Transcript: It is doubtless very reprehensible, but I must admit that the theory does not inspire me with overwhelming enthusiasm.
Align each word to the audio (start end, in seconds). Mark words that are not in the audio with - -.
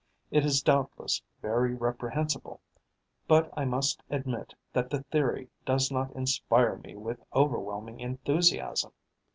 It 0.31 0.43
is 0.47 0.63
doubtless 0.63 1.21
very 1.43 1.75
reprehensible, 1.75 2.59
but 3.27 3.51
I 3.55 3.65
must 3.65 4.01
admit 4.09 4.55
that 4.73 4.89
the 4.89 5.03
theory 5.03 5.51
does 5.63 5.91
not 5.91 6.11
inspire 6.15 6.77
me 6.77 6.95
with 6.95 7.23
overwhelming 7.35 7.99
enthusiasm. 7.99 8.93